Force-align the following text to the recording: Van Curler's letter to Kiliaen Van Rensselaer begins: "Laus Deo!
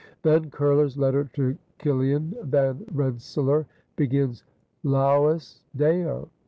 Van 0.23 0.49
Curler's 0.49 0.97
letter 0.97 1.25
to 1.31 1.55
Kiliaen 1.77 2.33
Van 2.45 2.83
Rensselaer 2.91 3.67
begins: 3.95 4.43
"Laus 4.81 5.61
Deo! 5.75 6.27